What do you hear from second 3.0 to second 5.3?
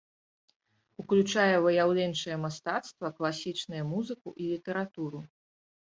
класічныя музыку і літаратуру.